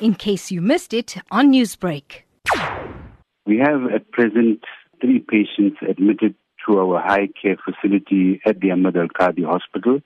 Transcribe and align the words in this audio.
in 0.00 0.14
case 0.14 0.50
you 0.50 0.60
missed 0.60 0.92
it 0.92 1.16
on 1.30 1.52
Newsbreak. 1.52 2.22
We 3.46 3.58
have 3.58 3.86
at 3.94 4.10
present 4.10 4.64
three 5.00 5.20
patients 5.20 5.78
admitted 5.88 6.34
to 6.66 6.78
our 6.78 7.00
high 7.00 7.28
care 7.40 7.56
facility 7.64 8.40
at 8.44 8.60
the 8.60 8.72
Ahmed 8.72 8.96
Al 8.96 9.08
Kadi 9.08 9.42
Hospital 9.42 10.00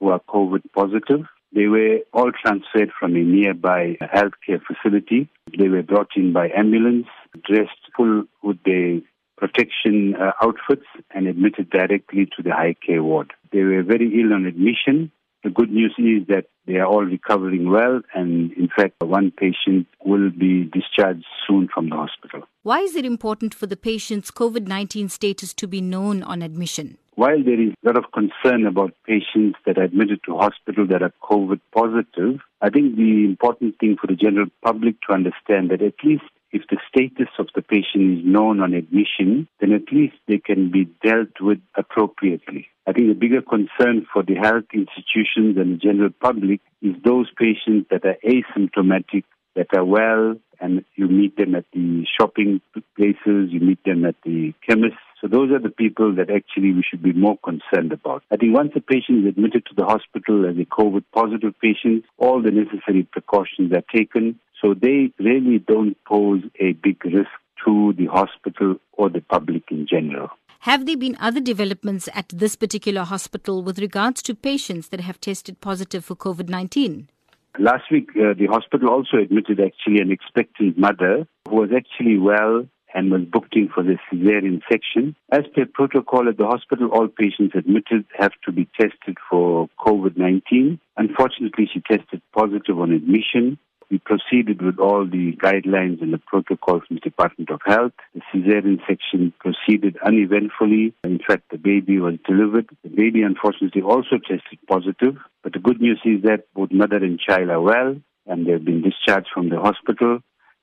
who 0.00 0.10
are 0.10 0.20
COVID 0.28 0.62
positive. 0.74 1.26
They 1.54 1.66
were 1.66 2.00
all 2.12 2.32
transferred 2.32 2.90
from 2.98 3.14
a 3.14 3.20
nearby 3.20 3.96
healthcare 4.00 4.60
facility. 4.66 5.28
They 5.56 5.68
were 5.68 5.82
brought 5.82 6.10
in 6.16 6.32
by 6.32 6.50
ambulance, 6.50 7.06
dressed 7.44 7.70
full 7.96 8.24
with 8.42 8.58
their 8.64 9.00
protection 9.36 10.14
uh, 10.16 10.32
outfits, 10.42 10.86
and 11.14 11.26
admitted 11.26 11.70
directly 11.70 12.26
to 12.36 12.42
the 12.42 12.50
high 12.50 12.74
care 12.84 13.02
ward. 13.02 13.32
They 13.52 13.62
were 13.62 13.82
very 13.82 14.20
ill 14.20 14.32
on 14.32 14.46
admission. 14.46 15.12
The 15.44 15.50
good 15.50 15.70
news 15.70 15.94
is 15.98 16.26
that 16.28 16.46
they 16.66 16.76
are 16.76 16.86
all 16.86 17.04
recovering 17.04 17.70
well, 17.70 18.00
and 18.14 18.50
in 18.52 18.68
fact, 18.74 18.94
one 19.02 19.30
patient 19.30 19.86
will 20.02 20.30
be 20.30 20.64
discharged 20.64 21.26
soon 21.46 21.68
from 21.68 21.90
the 21.90 21.96
hospital. 21.96 22.48
Why 22.62 22.80
is 22.80 22.96
it 22.96 23.04
important 23.04 23.54
for 23.54 23.66
the 23.66 23.76
patient's 23.76 24.30
COVID 24.30 24.66
19 24.66 25.10
status 25.10 25.52
to 25.52 25.66
be 25.66 25.82
known 25.82 26.22
on 26.22 26.40
admission? 26.40 26.96
While 27.16 27.44
there 27.44 27.60
is 27.60 27.74
a 27.84 27.86
lot 27.86 27.98
of 27.98 28.10
concern 28.12 28.66
about 28.66 28.94
patients 29.06 29.58
that 29.66 29.76
are 29.76 29.82
admitted 29.82 30.20
to 30.24 30.38
hospital 30.38 30.86
that 30.86 31.02
are 31.02 31.12
COVID 31.22 31.60
positive, 31.72 32.40
I 32.62 32.70
think 32.70 32.96
the 32.96 33.26
important 33.26 33.78
thing 33.78 33.98
for 34.00 34.06
the 34.06 34.16
general 34.16 34.46
public 34.64 34.96
to 35.02 35.12
understand 35.12 35.70
that 35.70 35.82
at 35.82 36.02
least 36.02 36.24
if 36.52 36.62
the 36.70 36.78
status 36.88 37.28
of 37.38 37.48
the 37.54 37.60
patient 37.60 38.18
is 38.18 38.24
known 38.24 38.60
on 38.60 38.72
admission, 38.72 39.46
then 39.60 39.72
at 39.72 39.92
least 39.92 40.14
they 40.26 40.38
can 40.38 40.70
be 40.70 40.88
dealt 41.04 41.38
with 41.40 41.58
appropriately. 41.76 42.68
I 42.86 42.92
think 42.92 43.08
the 43.08 43.14
bigger 43.14 43.42
concern 43.42 44.06
for 44.12 44.22
the 44.22 44.34
health 44.34 44.64
institutions 44.72 45.56
and 45.56 45.74
the 45.74 45.78
general 45.78 46.10
public 46.20 46.60
is 46.82 46.94
those 47.04 47.30
patients 47.36 47.88
that 47.90 48.04
are 48.04 48.16
asymptomatic, 48.24 49.24
that 49.56 49.68
are 49.74 49.84
well, 49.84 50.36
and 50.60 50.84
you 50.94 51.08
meet 51.08 51.36
them 51.36 51.54
at 51.54 51.64
the 51.72 52.04
shopping 52.18 52.60
places, 52.96 53.50
you 53.50 53.60
meet 53.60 53.82
them 53.84 54.04
at 54.04 54.16
the 54.24 54.52
chemists, 54.68 54.98
so 55.24 55.28
those 55.28 55.50
are 55.52 55.58
the 55.58 55.70
people 55.70 56.14
that 56.16 56.28
actually 56.28 56.72
we 56.74 56.82
should 56.82 57.02
be 57.02 57.14
more 57.14 57.38
concerned 57.38 57.92
about. 57.92 58.22
I 58.30 58.36
think 58.36 58.54
once 58.54 58.72
a 58.76 58.80
patient 58.80 59.24
is 59.24 59.30
admitted 59.30 59.64
to 59.66 59.74
the 59.74 59.86
hospital 59.86 60.44
as 60.44 60.58
a 60.58 60.66
COVID 60.66 61.04
positive 61.14 61.54
patient, 61.62 62.04
all 62.18 62.42
the 62.42 62.50
necessary 62.50 63.04
precautions 63.10 63.72
are 63.72 63.84
taken. 63.90 64.38
So 64.60 64.74
they 64.74 65.12
really 65.18 65.58
don't 65.58 65.96
pose 66.04 66.42
a 66.60 66.72
big 66.72 67.02
risk 67.06 67.30
to 67.64 67.94
the 67.96 68.04
hospital 68.04 68.76
or 68.92 69.08
the 69.08 69.22
public 69.22 69.62
in 69.70 69.86
general. 69.86 70.28
Have 70.64 70.86
there 70.86 70.96
been 70.96 71.14
other 71.20 71.42
developments 71.42 72.08
at 72.14 72.30
this 72.30 72.56
particular 72.56 73.02
hospital 73.02 73.62
with 73.62 73.78
regards 73.78 74.22
to 74.22 74.34
patients 74.34 74.88
that 74.88 75.00
have 75.00 75.20
tested 75.20 75.60
positive 75.60 76.06
for 76.06 76.16
COVID 76.16 76.48
19? 76.48 77.10
Last 77.58 77.90
week, 77.90 78.08
uh, 78.16 78.32
the 78.32 78.46
hospital 78.46 78.88
also 78.88 79.18
admitted 79.18 79.60
actually 79.60 80.00
an 80.00 80.10
expectant 80.10 80.78
mother 80.78 81.28
who 81.46 81.56
was 81.56 81.68
actually 81.76 82.16
well 82.16 82.66
and 82.94 83.10
was 83.10 83.26
booked 83.30 83.54
in 83.54 83.68
for 83.68 83.82
the 83.82 83.98
cesarean 84.10 84.62
section. 84.66 85.14
As 85.30 85.42
per 85.54 85.66
protocol 85.66 86.30
at 86.30 86.38
the 86.38 86.46
hospital, 86.46 86.88
all 86.92 87.08
patients 87.08 87.54
admitted 87.54 88.06
have 88.16 88.32
to 88.46 88.50
be 88.50 88.66
tested 88.80 89.18
for 89.28 89.68
COVID-19. 89.80 90.78
Unfortunately, 90.96 91.68
she 91.70 91.82
tested 91.82 92.22
positive 92.32 92.80
on 92.80 92.92
admission. 92.92 93.58
We 93.94 94.00
proceeded 94.00 94.60
with 94.60 94.80
all 94.80 95.06
the 95.06 95.36
guidelines 95.36 96.02
and 96.02 96.12
the 96.12 96.18
protocols 96.18 96.82
from 96.88 96.96
the 96.96 97.00
Department 97.00 97.48
of 97.50 97.60
Health. 97.64 97.92
The 98.12 98.22
cesarean 98.34 98.80
section 98.88 99.32
proceeded 99.38 99.96
uneventfully. 100.04 100.94
In 101.04 101.20
fact, 101.24 101.44
the 101.52 101.58
baby 101.58 102.00
was 102.00 102.14
delivered. 102.26 102.68
The 102.82 102.88
baby, 102.88 103.22
unfortunately, 103.22 103.82
also 103.82 104.18
tested 104.18 104.58
positive. 104.66 105.16
But 105.44 105.52
the 105.52 105.60
good 105.60 105.80
news 105.80 106.00
is 106.04 106.22
that 106.22 106.52
both 106.56 106.72
mother 106.72 106.96
and 106.96 107.20
child 107.20 107.50
are 107.50 107.60
well 107.60 107.94
and 108.26 108.44
they've 108.44 108.64
been 108.64 108.82
discharged 108.82 109.28
from 109.32 109.48
the 109.48 109.60
hospital 109.60 110.18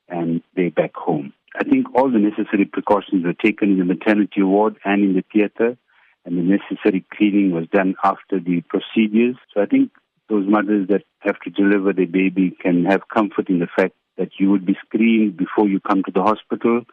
and 0.09 0.41
they're 0.57 0.69
back 0.69 0.93
home. 0.93 1.31
I 1.57 1.63
think 1.63 1.87
all 1.95 2.11
the 2.11 2.19
necessary 2.19 2.65
precautions 2.65 3.23
were 3.23 3.31
taken 3.31 3.71
in 3.71 3.79
the 3.79 3.85
maternity 3.85 4.43
ward 4.43 4.75
and 4.83 5.05
in 5.05 5.13
the 5.13 5.23
theater, 5.31 5.77
and 6.25 6.37
the 6.37 6.43
necessary 6.43 7.05
cleaning 7.13 7.51
was 7.51 7.67
done 7.71 7.95
after 8.03 8.41
the 8.41 8.61
procedures. 8.67 9.37
So 9.53 9.61
I 9.61 9.67
think 9.67 9.91
those 10.31 10.47
mothers 10.47 10.87
that 10.87 11.03
have 11.19 11.37
to 11.41 11.49
deliver 11.49 11.91
their 11.91 12.07
baby 12.07 12.55
can 12.61 12.85
have 12.85 13.09
comfort 13.13 13.49
in 13.49 13.59
the 13.59 13.67
fact 13.75 13.93
that 14.17 14.29
you 14.39 14.49
would 14.49 14.65
be 14.65 14.77
screened 14.85 15.35
before 15.35 15.67
you 15.67 15.79
come 15.81 16.03
to 16.03 16.11
the 16.11 16.23
hospital, 16.23 16.83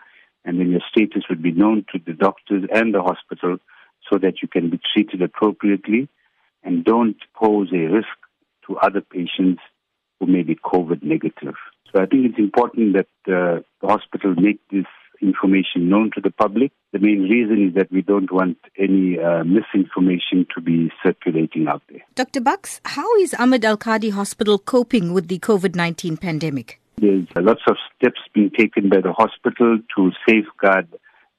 and 0.45 0.59
then 0.59 0.71
your 0.71 0.81
status 0.91 1.23
would 1.31 1.43
be 1.43 1.53
known 1.53 1.85
to 1.93 2.01
the 2.05 2.13
doctors 2.13 2.65
and 2.75 2.93
the 2.93 3.03
hospital 3.03 3.59
so 4.11 4.19
that 4.19 4.43
you 4.43 4.49
can 4.49 4.71
be 4.71 4.81
treated 4.93 5.23
appropriately 5.23 6.09
and 6.65 6.85
don't 6.85 7.17
pose 7.35 7.69
a 7.73 7.87
risk 7.99 8.19
to 8.67 8.77
other 8.79 9.01
patients 9.01 9.61
who 10.19 10.27
may 10.27 10.43
be 10.43 10.57
COVID 10.57 11.03
negative. 11.03 11.55
So 11.93 12.03
I 12.03 12.07
think 12.07 12.27
it's 12.27 12.39
important 12.39 12.95
that 12.95 13.33
uh, 13.33 13.63
the 13.81 13.87
hospital 13.87 14.35
make 14.35 14.61
this 14.71 14.87
information 15.29 15.89
known 15.93 16.11
to 16.15 16.21
the 16.21 16.31
public. 16.31 16.71
The 16.93 16.99
main 16.99 17.23
reason 17.35 17.69
is 17.69 17.75
that 17.75 17.91
we 17.93 18.03
don't 18.03 18.31
want 18.39 18.59
any 18.79 19.19
uh, 19.19 19.45
misinformation 19.45 20.47
to 20.55 20.61
be 20.61 20.91
circulating 21.05 21.69
out 21.69 21.83
there. 21.91 22.03
Dr. 22.15 22.41
Bux, 22.41 22.81
how 22.85 23.09
is 23.25 23.35
Ahmed 23.35 23.65
Al 23.65 23.77
Kadi 23.77 24.11
Hospital 24.11 24.59
coping 24.59 25.13
with 25.13 25.29
the 25.29 25.39
COVID 25.39 25.75
19 25.75 26.17
pandemic? 26.17 26.81
There's 26.97 27.27
lots 27.37 27.63
of 27.69 27.77
steps 27.95 28.21
being 28.35 28.51
taken 28.51 28.89
by 28.89 29.01
the 29.01 29.13
hospital 29.13 29.79
to 29.95 30.11
safeguard 30.27 30.89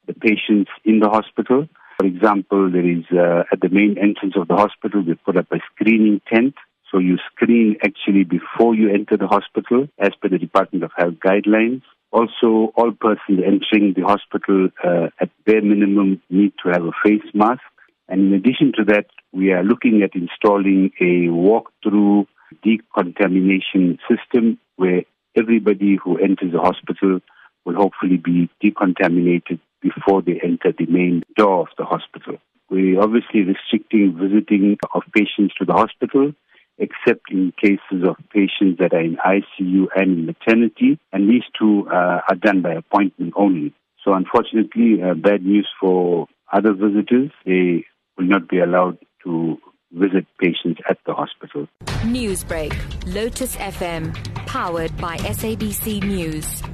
the 0.08 0.14
patients 0.14 0.72
in 0.86 1.00
the 1.00 1.10
hospital. 1.10 1.68
For 2.00 2.06
example, 2.06 2.72
there 2.72 2.90
is 2.90 3.04
uh, 3.12 3.44
at 3.52 3.60
the 3.60 3.70
main 3.70 3.98
entrance 3.98 4.36
of 4.38 4.48
the 4.48 4.56
hospital, 4.56 5.04
we 5.06 5.16
put 5.16 5.36
up 5.36 5.48
a 5.52 5.60
screening 5.74 6.22
tent 6.32 6.56
so 6.92 6.98
you 6.98 7.18
screen 7.32 7.78
actually 7.84 8.24
before 8.24 8.74
you 8.74 8.90
enter 8.90 9.18
the 9.18 9.28
hospital 9.28 9.88
as 10.00 10.10
per 10.22 10.30
the 10.30 10.40
Department 10.40 10.84
of 10.84 10.92
Health 10.98 11.16
guidelines. 11.24 11.82
Also, 12.12 12.74
all 12.76 12.92
persons 13.00 13.40
entering 13.46 13.94
the 13.96 14.02
hospital 14.02 14.70
uh, 14.84 15.08
at 15.20 15.30
bare 15.46 15.62
minimum 15.62 16.22
need 16.30 16.54
to 16.64 16.70
have 16.70 16.84
a 16.84 16.92
face 17.04 17.28
mask. 17.34 17.62
And 18.08 18.28
in 18.28 18.34
addition 18.34 18.72
to 18.78 18.84
that, 18.86 19.06
we 19.32 19.52
are 19.52 19.64
looking 19.64 20.02
at 20.02 20.16
installing 20.16 20.92
a 21.00 21.30
walk-through 21.30 22.28
decontamination 22.64 24.00
system 24.10 24.58
where 24.78 25.04
everybody 25.36 25.98
who 26.04 26.18
enters 26.18 26.52
the 26.52 26.60
hospital 26.60 27.20
will 27.66 27.76
hopefully 27.76 28.18
be 28.18 28.50
decontaminated 28.64 29.60
before 29.82 30.24
they 30.24 30.40
enter 30.44 30.74
the 30.78 30.88
main 30.88 31.24
door 31.38 31.62
of 31.62 31.68
the 31.78 31.86
hospital. 31.86 32.38
We're 32.70 33.02
obviously 33.02 33.42
restricting 33.44 34.18
visiting 34.18 34.78
of 34.94 35.04
patients 35.16 35.54
to 35.60 35.66
the 35.66 35.74
hospital 35.74 36.34
except 36.80 37.32
in 37.32 37.54
cases 37.62 38.08
of 38.08 38.16
patients 38.32 38.80
that 38.80 38.94
are 38.94 39.02
in 39.02 39.18
ICU 39.18 39.88
and 39.96 40.26
maternity, 40.26 41.00
and 41.12 41.30
these 41.30 41.44
two 41.58 41.88
uh, 41.90 42.22
are 42.28 42.36
done 42.36 42.62
by 42.62 42.74
appointment 42.74 43.34
only. 43.36 43.74
So 44.04 44.14
unfortunately, 44.14 45.02
uh, 45.04 45.14
bad 45.14 45.44
news 45.44 45.68
for 45.80 46.28
other 46.52 46.74
visitors. 46.74 47.32
They 47.46 47.86
will 48.18 48.26
not 48.26 48.48
be 48.48 48.60
allowed 48.60 48.98
to 49.24 49.58
visit 49.92 50.26
patients 50.40 50.80
at 50.90 50.98
the 51.06 51.14
hospital. 51.14 51.68
Newsbreak, 52.04 52.74
Lotus 53.14 53.56
FM, 53.58 54.14
powered 54.46 54.96
by 54.98 55.18
SABC 55.18 56.04
News. 56.04 56.69